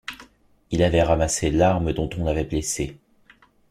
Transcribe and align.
Il 0.71 0.81
avait 0.81 1.03
ramassé 1.03 1.51
l’arme 1.51 1.93
dont 1.93 2.09
on 2.17 2.23
l’avait 2.23 2.43
blessé. 2.43 2.97